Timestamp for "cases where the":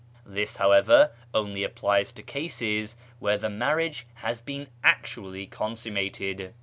2.23-3.51